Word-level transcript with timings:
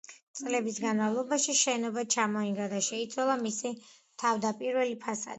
წლების 0.37 0.77
განმავლობაში 0.83 1.53
შენობა 1.59 2.03
ჩამოინგრა 2.15 2.65
და 2.71 2.79
შეიცვალა 2.87 3.35
მისი 3.43 3.73
თავდაპირველი 4.23 4.97
ფასადი. 5.05 5.29